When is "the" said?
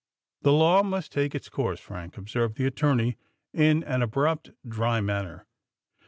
0.41-0.51, 2.57-2.65